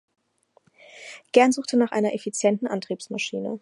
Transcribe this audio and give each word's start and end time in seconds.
Gern 1.31 1.51
suchte 1.51 1.77
nach 1.77 1.91
einer 1.91 2.15
effizienten 2.15 2.67
Antriebsmaschine. 2.67 3.59